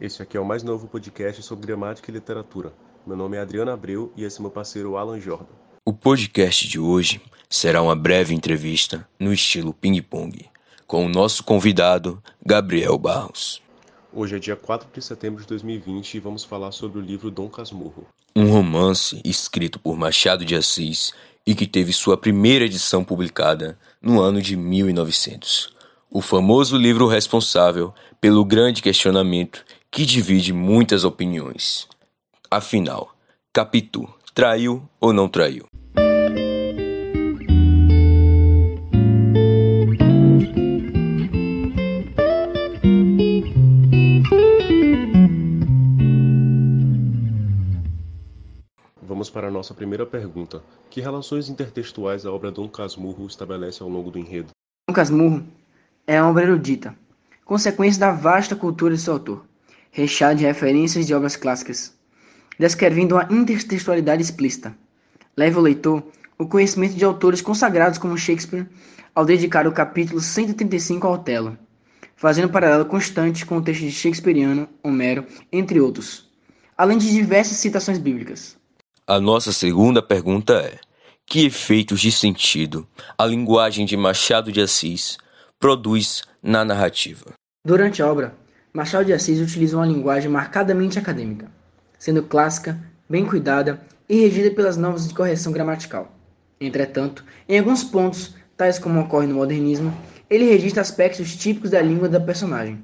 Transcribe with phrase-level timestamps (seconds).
[0.00, 2.72] Este aqui é o mais novo podcast sobre gramática e literatura.
[3.06, 5.52] Meu nome é Adriano Abreu e esse é meu parceiro Alan Jordan.
[5.84, 7.20] O podcast de hoje
[7.50, 10.48] será uma breve entrevista no estilo ping-pong,
[10.86, 13.60] com o nosso convidado, Gabriel Barros.
[14.10, 17.50] Hoje é dia 4 de setembro de 2020 e vamos falar sobre o livro Dom
[17.50, 18.06] Casmurro.
[18.34, 21.12] Um romance escrito por Machado de Assis
[21.46, 25.78] e que teve sua primeira edição publicada no ano de 1900.
[26.10, 29.62] O famoso livro responsável pelo grande questionamento
[29.92, 31.88] que divide muitas opiniões.
[32.48, 33.12] Afinal,
[33.52, 35.66] Capitu traiu ou não traiu?
[49.02, 50.62] Vamos para a nossa primeira pergunta.
[50.88, 54.50] Que relações intertextuais a obra Dom Casmurro estabelece ao longo do enredo?
[54.88, 55.44] Dom Casmurro
[56.06, 56.96] é uma obra erudita,
[57.44, 59.49] consequência da vasta cultura de seu autor,
[59.90, 61.94] recheada de referências de obras clássicas,
[62.58, 64.76] descrevendo uma intertextualidade explícita.
[65.36, 66.02] Leva o leitor
[66.38, 68.66] o conhecimento de autores consagrados como Shakespeare
[69.14, 71.58] ao dedicar o capítulo 135 ao Otelo,
[72.16, 76.30] fazendo um paralelo constante com o texto de Shakespeareano, Homero, entre outros,
[76.76, 78.56] além de diversas citações bíblicas.
[79.06, 80.78] A nossa segunda pergunta é:
[81.26, 82.86] que efeitos de sentido
[83.18, 85.18] a linguagem de Machado de Assis
[85.58, 87.32] produz na narrativa?
[87.64, 88.34] Durante a obra,
[88.72, 91.50] Machado de Assis utiliza uma linguagem marcadamente acadêmica,
[91.98, 96.12] sendo clássica, bem cuidada e regida pelas normas de correção gramatical.
[96.60, 99.96] Entretanto, em alguns pontos, tais como ocorre no modernismo,
[100.28, 102.82] ele registra aspectos típicos da língua da personagem.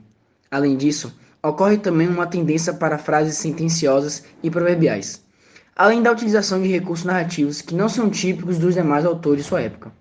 [0.50, 5.24] Além disso, ocorre também uma tendência para frases sentenciosas e proverbiais
[5.76, 9.60] além da utilização de recursos narrativos que não são típicos dos demais autores de sua
[9.60, 9.92] época.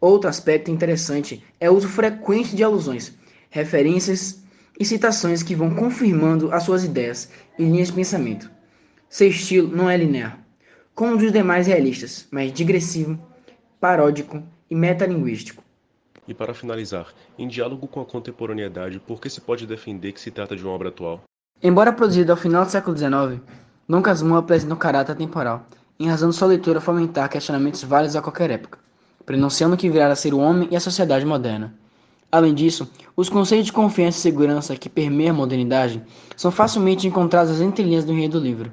[0.00, 3.12] Outro aspecto interessante é o uso frequente de alusões,
[3.50, 4.44] referências
[4.78, 8.50] e citações que vão confirmando as suas ideias e linhas de pensamento.
[9.08, 10.38] Seu estilo não é linear,
[10.94, 13.18] como o dos demais realistas, mas digressivo,
[13.80, 15.62] paródico e metalinguístico.
[16.28, 20.30] E para finalizar, em diálogo com a contemporaneidade, por que se pode defender que se
[20.30, 21.22] trata de uma obra atual?
[21.62, 23.40] Embora produzida ao final do século XIX,
[23.88, 25.66] Dom Casmurro apresenta um caráter temporal,
[25.98, 28.78] em razão de sua leitura fomentar questionamentos válidos a qualquer época,
[29.24, 31.74] prenunciando que virá a ser o homem e a sociedade moderna.
[32.30, 36.02] Além disso, os conceitos de confiança e segurança que permeiam a modernidade
[36.36, 38.72] são facilmente encontrados nas entrelinhas do enredo do livro.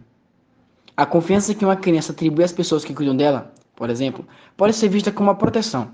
[0.97, 4.25] A confiança que uma criança atribui às pessoas que cuidam dela, por exemplo,
[4.57, 5.91] pode ser vista como uma proteção,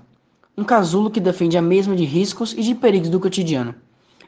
[0.56, 3.74] um casulo que defende a mesma de riscos e de perigos do cotidiano.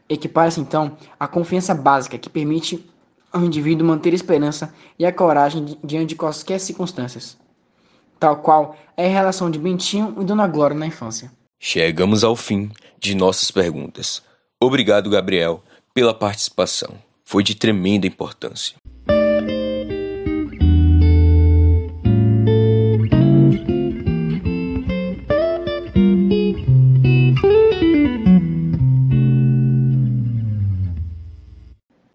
[0.08, 2.86] Equipara-se então a confiança básica que permite
[3.32, 7.38] ao indivíduo manter a esperança e a coragem diante de quaisquer circunstâncias,
[8.20, 11.30] tal qual é a relação de Bentinho e Dona Glória na infância.
[11.64, 14.20] Chegamos ao fim de nossas perguntas.
[14.60, 15.62] Obrigado, Gabriel,
[15.94, 17.00] pela participação.
[17.22, 18.74] Foi de tremenda importância.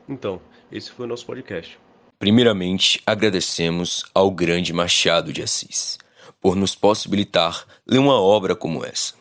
[0.10, 1.80] Então, esse foi o nosso podcast.
[2.20, 5.98] Primeiramente, agradecemos ao grande Machado de Assis
[6.42, 9.16] por nos possibilitar ler uma obra como essa.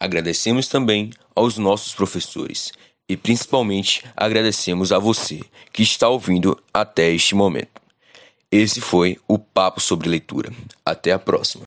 [0.00, 2.72] Agradecemos também aos nossos professores
[3.08, 5.40] e principalmente agradecemos a você
[5.72, 7.80] que está ouvindo até este momento.
[8.50, 10.52] Esse foi o Papo sobre Leitura.
[10.84, 11.56] Até a próxima.